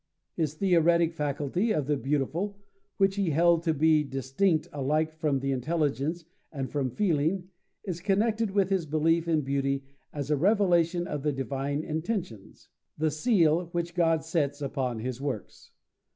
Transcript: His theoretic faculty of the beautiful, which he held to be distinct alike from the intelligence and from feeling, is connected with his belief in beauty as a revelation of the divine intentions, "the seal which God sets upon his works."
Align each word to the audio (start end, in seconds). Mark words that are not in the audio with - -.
His 0.35 0.55
theoretic 0.55 1.13
faculty 1.13 1.71
of 1.71 1.85
the 1.85 1.95
beautiful, 1.95 2.57
which 2.97 3.17
he 3.17 3.29
held 3.29 3.61
to 3.61 3.73
be 3.75 4.03
distinct 4.03 4.67
alike 4.73 5.11
from 5.11 5.37
the 5.41 5.51
intelligence 5.51 6.25
and 6.51 6.71
from 6.71 6.89
feeling, 6.89 7.49
is 7.83 8.01
connected 8.01 8.49
with 8.49 8.71
his 8.71 8.87
belief 8.87 9.27
in 9.27 9.41
beauty 9.41 9.83
as 10.11 10.31
a 10.31 10.35
revelation 10.37 11.05
of 11.05 11.21
the 11.21 11.31
divine 11.31 11.83
intentions, 11.83 12.69
"the 12.97 13.11
seal 13.11 13.67
which 13.73 13.93
God 13.93 14.23
sets 14.25 14.59
upon 14.59 14.97
his 15.01 15.21
works." 15.21 15.69